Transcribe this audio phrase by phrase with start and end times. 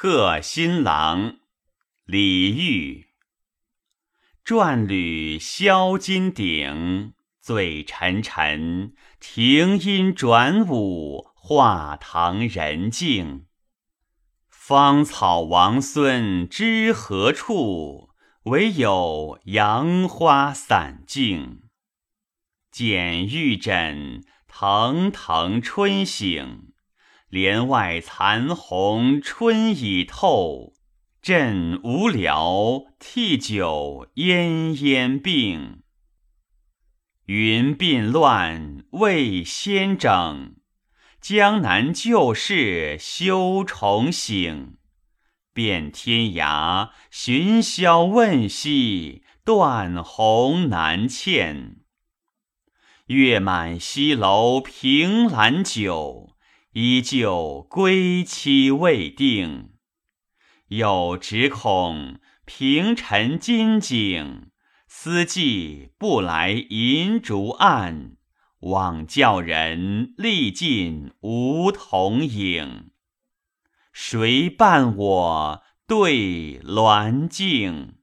[0.00, 1.38] 贺新郎，
[2.04, 3.06] 李煜。
[4.44, 8.94] 转履销金鼎，醉沉沉。
[9.18, 13.46] 停音转舞，画堂人静。
[14.48, 18.10] 芳草王孙知何处？
[18.44, 21.62] 惟有杨花散尽。
[22.70, 26.72] 剪玉枕，腾腾春醒。
[27.28, 30.72] 帘外残红春已透，
[31.20, 35.82] 朕无聊替酒奄奄病。
[37.26, 40.56] 云鬓乱未先整，
[41.20, 44.78] 江南旧事休重醒。
[45.52, 51.76] 遍天涯寻宵问兮，断鸿难欠。
[53.08, 56.37] 月满西楼凭栏酒。
[56.72, 59.70] 依旧归期未定，
[60.68, 64.50] 有只恐平陈金井，
[64.86, 68.16] 思寄不来银烛暗，
[68.60, 72.90] 枉教人历尽梧桐影。
[73.92, 77.97] 谁伴我对鸾镜？